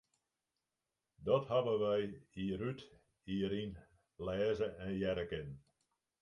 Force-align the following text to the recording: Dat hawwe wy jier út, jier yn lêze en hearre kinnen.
Dat 1.27 1.45
hawwe 1.51 1.73
wy 1.83 1.99
jier 2.33 2.61
út, 2.69 2.81
jier 3.25 3.53
yn 3.61 3.73
lêze 4.25 4.67
en 4.85 4.91
hearre 5.01 5.25
kinnen. 5.31 5.59